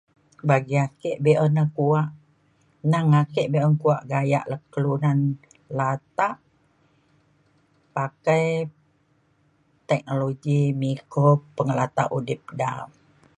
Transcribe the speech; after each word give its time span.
bagi 0.49 0.75
ake 0.85 1.11
be'un 1.23 1.53
na 1.57 1.63
kuak 1.77 2.07
nang 2.91 3.07
be'un 3.53 3.75
kuak 3.81 4.01
gayak 4.11 4.45
kelunan 4.73 5.19
latak 5.77 6.35
pakai 7.95 8.45
teknologi 9.89 10.59
miko 10.81 11.25
pengelatak 11.55 12.07
udip 12.17 12.41
da 12.59 12.71